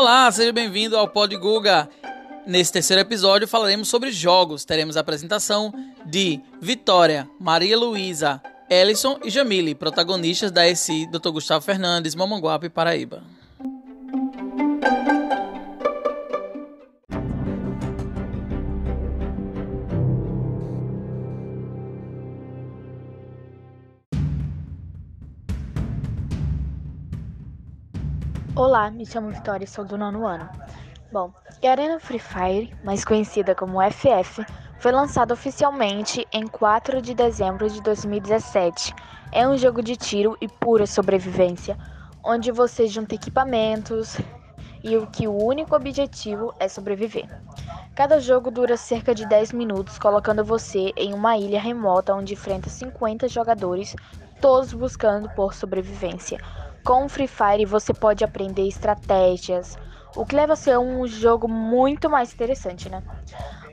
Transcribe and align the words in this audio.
Olá, 0.00 0.32
seja 0.32 0.50
bem-vindo 0.50 0.96
ao 0.96 1.06
Pod 1.06 1.36
Guga. 1.36 1.86
Nesse 2.46 2.72
terceiro 2.72 3.02
episódio 3.02 3.46
falaremos 3.46 3.86
sobre 3.86 4.10
jogos. 4.10 4.64
Teremos 4.64 4.96
a 4.96 5.00
apresentação 5.00 5.70
de 6.06 6.40
Vitória, 6.58 7.28
Maria 7.38 7.76
Luísa, 7.76 8.40
Ellison 8.70 9.18
e 9.22 9.28
Jamile, 9.28 9.74
protagonistas 9.74 10.50
da 10.50 10.66
ESI 10.66 11.06
Dr. 11.06 11.28
Gustavo 11.32 11.62
Fernandes, 11.62 12.14
Mamanguape, 12.14 12.70
Paraíba. 12.70 13.22
Olá, 28.56 28.90
me 28.90 29.06
chamo 29.06 29.30
Vitória 29.30 29.64
e 29.64 29.68
sou 29.68 29.84
do 29.84 29.96
nono 29.96 30.26
ano. 30.26 30.50
Bom, 31.12 31.32
Arena 31.62 32.00
Free 32.00 32.18
Fire, 32.18 32.74
mais 32.82 33.04
conhecida 33.04 33.54
como 33.54 33.80
FF, 33.80 34.44
foi 34.80 34.90
lançada 34.90 35.32
oficialmente 35.32 36.26
em 36.32 36.48
4 36.48 37.00
de 37.00 37.14
dezembro 37.14 37.70
de 37.70 37.80
2017. 37.80 38.92
É 39.30 39.46
um 39.46 39.56
jogo 39.56 39.80
de 39.80 39.94
tiro 39.94 40.36
e 40.40 40.48
pura 40.48 40.84
sobrevivência, 40.84 41.78
onde 42.24 42.50
você 42.50 42.88
junta 42.88 43.14
equipamentos 43.14 44.18
e 44.82 44.96
o 44.96 45.06
que 45.06 45.28
o 45.28 45.44
único 45.44 45.76
objetivo 45.76 46.52
é 46.58 46.66
sobreviver. 46.66 47.28
Cada 47.94 48.18
jogo 48.18 48.50
dura 48.50 48.76
cerca 48.76 49.14
de 49.14 49.26
10 49.26 49.52
minutos, 49.52 49.96
colocando 49.96 50.44
você 50.44 50.92
em 50.96 51.14
uma 51.14 51.36
ilha 51.38 51.60
remota 51.60 52.14
onde 52.14 52.34
enfrenta 52.34 52.68
50 52.68 53.28
jogadores, 53.28 53.94
todos 54.40 54.72
buscando 54.72 55.28
por 55.30 55.54
sobrevivência. 55.54 56.40
Com 56.84 57.08
Free 57.08 57.28
Fire 57.28 57.64
você 57.66 57.92
pode 57.92 58.24
aprender 58.24 58.66
estratégias, 58.66 59.76
o 60.16 60.24
que 60.24 60.34
leva 60.34 60.54
a 60.54 60.56
ser 60.56 60.78
um 60.78 61.06
jogo 61.06 61.46
muito 61.46 62.08
mais 62.08 62.32
interessante, 62.32 62.88
né? 62.88 63.02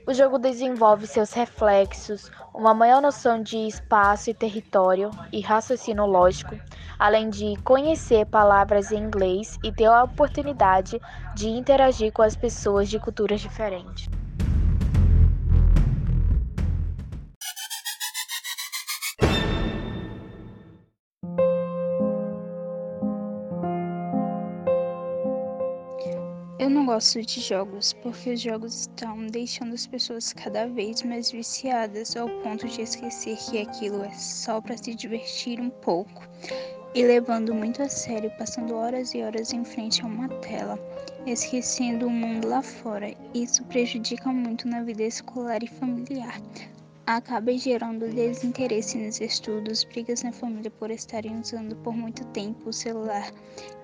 O 0.05 0.13
jogo 0.13 0.37
desenvolve 0.37 1.07
seus 1.07 1.33
reflexos, 1.33 2.29
uma 2.53 2.73
maior 2.73 3.01
noção 3.01 3.41
de 3.41 3.57
espaço 3.57 4.29
e 4.29 4.33
território 4.33 5.09
e 5.31 5.41
raciocínio 5.41 6.05
lógico, 6.05 6.55
além 6.99 7.29
de 7.29 7.55
conhecer 7.63 8.25
palavras 8.25 8.91
em 8.91 8.97
inglês 8.97 9.57
e 9.63 9.71
ter 9.71 9.85
a 9.85 10.03
oportunidade 10.03 11.01
de 11.33 11.49
interagir 11.49 12.11
com 12.11 12.21
as 12.21 12.35
pessoas 12.35 12.89
de 12.89 12.99
culturas 12.99 13.41
diferentes. 13.41 14.09
Eu 26.67 26.71
não 26.71 26.85
gosto 26.85 27.21
de 27.21 27.39
jogos 27.39 27.93
porque 27.93 28.33
os 28.33 28.41
jogos 28.41 28.81
estão 28.81 29.25
deixando 29.27 29.73
as 29.73 29.87
pessoas 29.87 30.33
cada 30.33 30.67
vez 30.67 31.01
mais 31.01 31.31
viciadas 31.31 32.17
ao 32.17 32.27
ponto 32.41 32.67
de 32.67 32.81
esquecer 32.81 33.37
que 33.37 33.61
aquilo 33.61 34.03
é 34.03 34.11
só 34.11 34.59
para 34.59 34.75
se 34.75 34.93
divertir 34.93 35.61
um 35.61 35.69
pouco 35.69 36.27
e 36.93 37.05
levando 37.05 37.55
muito 37.55 37.81
a 37.81 37.87
sério, 37.87 38.29
passando 38.37 38.75
horas 38.75 39.13
e 39.13 39.23
horas 39.23 39.53
em 39.53 39.63
frente 39.63 40.01
a 40.01 40.07
uma 40.07 40.27
tela, 40.41 40.77
esquecendo 41.25 42.07
o 42.07 42.09
mundo 42.09 42.49
lá 42.49 42.61
fora. 42.61 43.15
Isso 43.33 43.63
prejudica 43.63 44.29
muito 44.29 44.67
na 44.67 44.83
vida 44.83 45.03
escolar 45.03 45.63
e 45.63 45.67
familiar. 45.67 46.41
Acaba 47.05 47.57
gerando 47.57 48.13
desinteresse 48.13 48.97
nos 48.97 49.21
estudos, 49.21 49.85
brigas 49.85 50.21
na 50.21 50.33
família 50.33 50.69
por 50.69 50.91
estarem 50.91 51.39
usando 51.39 51.77
por 51.77 51.95
muito 51.95 52.25
tempo 52.33 52.67
o 52.67 52.73
celular 52.73 53.31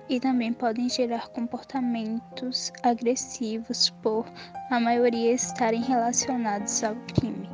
e 0.08 0.20
também 0.20 0.52
podem 0.52 0.88
gerar 0.88 1.28
comportamentos 1.28 2.72
agressivos 2.82 3.90
por 4.02 4.26
a 4.70 4.78
maioria 4.78 5.32
estarem 5.32 5.82
relacionados 5.82 6.82
ao 6.84 6.94
crime. 7.14 7.48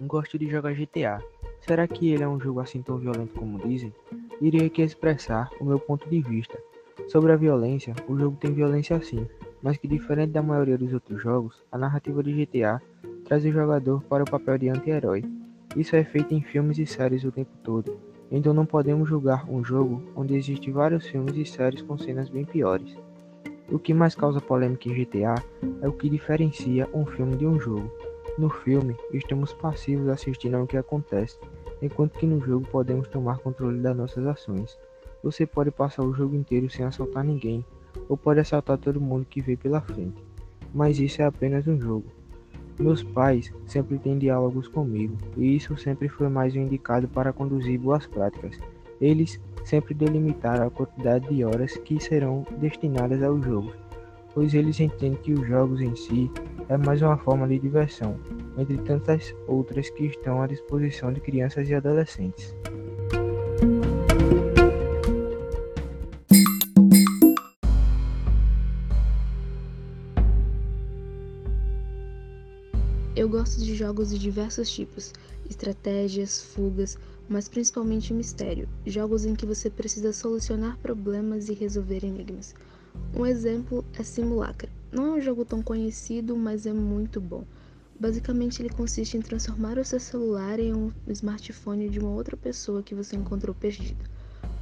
Gosto 0.00 0.38
de 0.38 0.48
jogar 0.48 0.74
GTA. 0.74 1.20
Será 1.60 1.88
que 1.88 2.12
ele 2.12 2.22
é 2.22 2.28
um 2.28 2.38
jogo 2.38 2.60
assim 2.60 2.80
tão 2.82 2.98
violento 2.98 3.34
como 3.34 3.58
dizem? 3.66 3.92
Irei 4.40 4.66
aqui 4.66 4.82
expressar 4.82 5.50
o 5.58 5.64
meu 5.64 5.80
ponto 5.80 6.08
de 6.08 6.20
vista. 6.20 6.56
Sobre 7.08 7.32
a 7.32 7.36
violência, 7.36 7.94
o 8.08 8.18
jogo 8.18 8.36
tem 8.38 8.52
violência 8.52 9.00
sim, 9.02 9.26
mas 9.62 9.76
que 9.76 9.86
diferente 9.86 10.32
da 10.32 10.42
maioria 10.42 10.78
dos 10.78 10.92
outros 10.92 11.20
jogos, 11.22 11.62
a 11.70 11.78
narrativa 11.78 12.22
de 12.22 12.32
GTA 12.32 12.80
traz 13.24 13.44
o 13.44 13.52
jogador 13.52 14.02
para 14.04 14.22
o 14.22 14.30
papel 14.30 14.58
de 14.58 14.68
anti-herói. 14.68 15.24
Isso 15.76 15.96
é 15.96 16.04
feito 16.04 16.34
em 16.34 16.42
filmes 16.42 16.78
e 16.78 16.86
séries 16.86 17.24
o 17.24 17.32
tempo 17.32 17.50
todo, 17.62 17.98
então 18.30 18.54
não 18.54 18.64
podemos 18.64 19.08
julgar 19.08 19.48
um 19.48 19.62
jogo 19.62 20.02
onde 20.16 20.34
existem 20.34 20.72
vários 20.72 21.06
filmes 21.06 21.36
e 21.36 21.44
séries 21.44 21.82
com 21.82 21.98
cenas 21.98 22.28
bem 22.30 22.44
piores. 22.44 22.96
O 23.70 23.78
que 23.78 23.94
mais 23.94 24.14
causa 24.14 24.40
polêmica 24.40 24.88
em 24.88 24.94
GTA 24.94 25.42
é 25.82 25.88
o 25.88 25.92
que 25.92 26.08
diferencia 26.08 26.88
um 26.92 27.04
filme 27.06 27.36
de 27.36 27.46
um 27.46 27.58
jogo. 27.58 27.90
No 28.38 28.50
filme, 28.50 28.96
estamos 29.12 29.52
passivos 29.52 30.08
assistindo 30.08 30.56
ao 30.56 30.66
que 30.66 30.76
acontece, 30.76 31.38
enquanto 31.80 32.18
que 32.18 32.26
no 32.26 32.40
jogo 32.40 32.66
podemos 32.68 33.08
tomar 33.08 33.38
controle 33.38 33.80
das 33.80 33.96
nossas 33.96 34.26
ações. 34.26 34.78
Você 35.24 35.46
pode 35.46 35.70
passar 35.70 36.04
o 36.04 36.12
jogo 36.12 36.36
inteiro 36.36 36.68
sem 36.68 36.84
assaltar 36.84 37.24
ninguém, 37.24 37.64
ou 38.10 38.14
pode 38.14 38.40
assaltar 38.40 38.76
todo 38.76 39.00
mundo 39.00 39.24
que 39.24 39.40
vê 39.40 39.56
pela 39.56 39.80
frente. 39.80 40.22
Mas 40.74 41.00
isso 41.00 41.22
é 41.22 41.24
apenas 41.24 41.66
um 41.66 41.80
jogo. 41.80 42.04
Meus 42.78 43.02
pais 43.02 43.50
sempre 43.66 43.98
têm 43.98 44.18
diálogos 44.18 44.68
comigo, 44.68 45.16
e 45.38 45.56
isso 45.56 45.78
sempre 45.78 46.10
foi 46.10 46.28
mais 46.28 46.54
um 46.54 46.60
indicado 46.60 47.08
para 47.08 47.32
conduzir 47.32 47.80
boas 47.80 48.06
práticas. 48.06 48.58
Eles 49.00 49.40
sempre 49.64 49.94
delimitaram 49.94 50.66
a 50.66 50.70
quantidade 50.70 51.34
de 51.34 51.42
horas 51.42 51.74
que 51.78 51.98
serão 51.98 52.46
destinadas 52.58 53.22
ao 53.22 53.40
jogo, 53.40 53.72
pois 54.34 54.52
eles 54.52 54.78
entendem 54.78 55.18
que 55.22 55.32
os 55.32 55.48
jogos 55.48 55.80
em 55.80 55.96
si 55.96 56.30
é 56.68 56.76
mais 56.76 57.00
uma 57.00 57.16
forma 57.16 57.48
de 57.48 57.58
diversão, 57.58 58.18
entre 58.58 58.76
tantas 58.76 59.34
outras 59.48 59.88
que 59.88 60.04
estão 60.04 60.42
à 60.42 60.46
disposição 60.46 61.10
de 61.10 61.20
crianças 61.22 61.70
e 61.70 61.74
adolescentes. 61.74 62.54
Eu 73.16 73.28
gosto 73.28 73.60
de 73.60 73.76
jogos 73.76 74.10
de 74.10 74.18
diversos 74.18 74.68
tipos, 74.68 75.12
estratégias, 75.48 76.42
fugas, 76.42 76.98
mas 77.28 77.48
principalmente 77.48 78.12
mistério, 78.12 78.68
jogos 78.84 79.24
em 79.24 79.36
que 79.36 79.46
você 79.46 79.70
precisa 79.70 80.12
solucionar 80.12 80.76
problemas 80.78 81.48
e 81.48 81.54
resolver 81.54 82.04
enigmas. 82.04 82.56
Um 83.16 83.24
exemplo 83.24 83.84
é 83.96 84.02
Simulacra. 84.02 84.68
Não 84.90 85.06
é 85.06 85.10
um 85.18 85.20
jogo 85.20 85.44
tão 85.44 85.62
conhecido, 85.62 86.36
mas 86.36 86.66
é 86.66 86.72
muito 86.72 87.20
bom. 87.20 87.44
Basicamente, 88.00 88.60
ele 88.60 88.68
consiste 88.68 89.16
em 89.16 89.22
transformar 89.22 89.78
o 89.78 89.84
seu 89.84 90.00
celular 90.00 90.58
em 90.58 90.74
um 90.74 90.90
smartphone 91.06 91.88
de 91.88 92.00
uma 92.00 92.10
outra 92.10 92.36
pessoa 92.36 92.82
que 92.82 92.96
você 92.96 93.14
encontrou 93.14 93.54
perdido. 93.54 94.04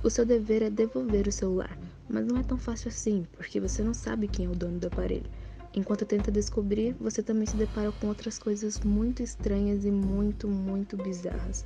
O 0.02 0.10
seu 0.10 0.26
dever 0.26 0.60
é 0.60 0.68
devolver 0.68 1.26
o 1.26 1.32
celular, 1.32 1.78
mas 2.06 2.26
não 2.26 2.36
é 2.36 2.42
tão 2.42 2.58
fácil 2.58 2.88
assim, 2.88 3.26
porque 3.32 3.58
você 3.58 3.82
não 3.82 3.94
sabe 3.94 4.28
quem 4.28 4.44
é 4.44 4.48
o 4.50 4.54
dono 4.54 4.78
do 4.78 4.88
aparelho. 4.88 5.30
Enquanto 5.74 6.04
tenta 6.04 6.30
descobrir, 6.30 6.94
você 7.00 7.22
também 7.22 7.46
se 7.46 7.56
depara 7.56 7.90
com 7.90 8.06
outras 8.06 8.38
coisas 8.38 8.78
muito 8.80 9.22
estranhas 9.22 9.86
e 9.86 9.90
muito, 9.90 10.46
muito 10.46 10.98
bizarras. 10.98 11.64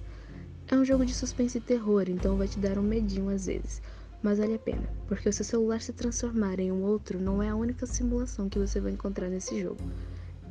É 0.68 0.76
um 0.76 0.84
jogo 0.84 1.04
de 1.04 1.12
suspense 1.12 1.58
e 1.58 1.60
terror, 1.60 2.04
então 2.08 2.36
vai 2.36 2.46
te 2.46 2.60
dar 2.60 2.78
um 2.78 2.82
medinho 2.82 3.28
às 3.28 3.46
vezes, 3.46 3.82
mas 4.22 4.38
vale 4.38 4.54
a 4.54 4.58
pena, 4.60 4.88
porque 5.08 5.28
o 5.28 5.32
seu 5.32 5.44
celular 5.44 5.80
se 5.80 5.92
transformar 5.92 6.60
em 6.60 6.70
um 6.70 6.84
outro 6.84 7.20
não 7.20 7.42
é 7.42 7.48
a 7.48 7.56
única 7.56 7.84
simulação 7.84 8.48
que 8.48 8.60
você 8.60 8.80
vai 8.80 8.92
encontrar 8.92 9.28
nesse 9.28 9.60
jogo. 9.60 9.80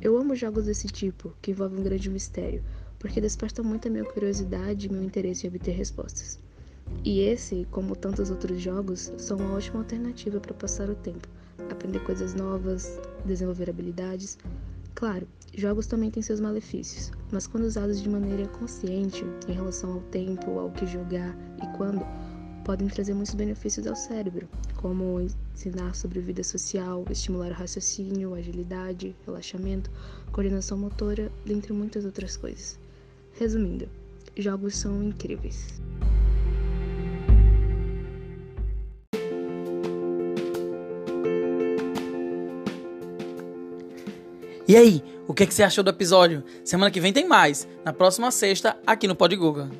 Eu 0.02 0.18
amo 0.18 0.36
jogos 0.36 0.66
desse 0.66 0.88
tipo, 0.88 1.34
que 1.40 1.52
envolvem 1.52 1.80
um 1.80 1.84
grande 1.84 2.10
mistério, 2.10 2.62
porque 2.98 3.22
despertam 3.22 3.64
muito 3.64 3.88
a 3.88 3.90
minha 3.90 4.04
curiosidade 4.04 4.86
e 4.86 4.92
meu 4.92 5.02
interesse 5.02 5.46
em 5.46 5.48
obter 5.48 5.72
respostas. 5.72 6.38
E 7.02 7.20
esse, 7.20 7.66
como 7.70 7.96
tantos 7.96 8.28
outros 8.28 8.60
jogos, 8.60 9.10
são 9.16 9.38
uma 9.38 9.54
ótima 9.54 9.78
alternativa 9.78 10.40
para 10.40 10.52
passar 10.52 10.90
o 10.90 10.94
tempo 10.94 11.26
aprender 11.70 12.00
coisas 12.00 12.34
novas, 12.34 13.00
desenvolver 13.24 13.70
habilidades. 13.70 14.38
Claro, 14.94 15.26
jogos 15.56 15.86
também 15.86 16.10
têm 16.10 16.22
seus 16.22 16.40
malefícios, 16.40 17.12
mas 17.30 17.46
quando 17.46 17.64
usados 17.64 18.02
de 18.02 18.08
maneira 18.08 18.48
consciente 18.48 19.24
em 19.48 19.52
relação 19.52 19.94
ao 19.94 20.00
tempo, 20.00 20.58
ao 20.58 20.70
que 20.70 20.86
jogar 20.86 21.36
e 21.62 21.76
quando, 21.76 22.04
podem 22.64 22.88
trazer 22.88 23.14
muitos 23.14 23.34
benefícios 23.34 23.86
ao 23.86 23.94
cérebro, 23.94 24.48
como 24.76 25.20
ensinar 25.54 25.94
sobre 25.94 26.20
vida 26.20 26.42
social, 26.42 27.04
estimular 27.08 27.52
o 27.52 27.54
raciocínio, 27.54 28.34
agilidade, 28.34 29.14
relaxamento, 29.24 29.88
coordenação 30.32 30.76
motora, 30.76 31.30
dentre 31.44 31.72
muitas 31.72 32.04
outras 32.04 32.36
coisas. 32.36 32.76
Resumindo, 33.38 33.88
jogos 34.36 34.76
são 34.76 35.00
incríveis. 35.00 35.80
E 44.68 44.76
aí, 44.76 45.02
o 45.28 45.34
que, 45.34 45.44
é 45.44 45.46
que 45.46 45.54
você 45.54 45.62
achou 45.62 45.84
do 45.84 45.90
episódio? 45.90 46.42
Semana 46.64 46.90
que 46.90 47.00
vem 47.00 47.12
tem 47.12 47.26
mais, 47.26 47.68
na 47.84 47.92
próxima 47.92 48.32
sexta, 48.32 48.76
aqui 48.84 49.06
no 49.06 49.14
Pod 49.14 49.34
Guga. 49.36 49.70